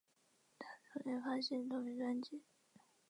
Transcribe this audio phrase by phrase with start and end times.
[0.93, 2.41] 同年发行同名专辑。